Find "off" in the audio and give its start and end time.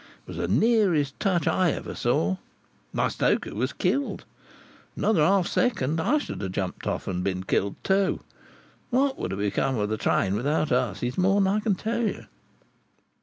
6.87-7.07